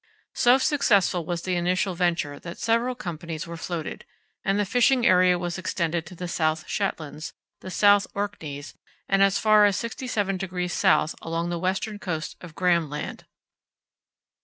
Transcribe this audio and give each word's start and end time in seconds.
So 0.33 0.57
successful 0.57 1.27
was 1.27 1.43
the 1.43 1.55
initial 1.55 1.93
venture 1.93 2.39
that 2.39 2.57
several 2.57 2.95
companies 2.95 3.45
were 3.45 3.55
floated, 3.55 4.03
and 4.43 4.57
the 4.59 4.65
fishing 4.65 5.05
area 5.05 5.37
was 5.37 5.59
extended 5.59 6.07
to 6.07 6.15
the 6.15 6.27
South 6.27 6.67
Shetlands, 6.67 7.33
the 7.59 7.69
South 7.69 8.07
Orkneys, 8.15 8.73
and 9.07 9.21
as 9.21 9.37
far 9.37 9.63
as 9.65 9.77
67° 9.77 10.83
S 11.03 11.15
along 11.21 11.51
the 11.51 11.59
western 11.59 11.99
coast 11.99 12.35
of 12.41 12.55
Graham 12.55 12.89
Land. 12.89 13.25